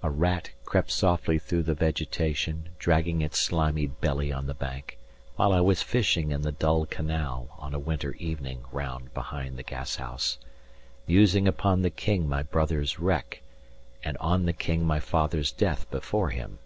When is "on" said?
4.32-4.46, 7.58-7.74, 14.18-14.44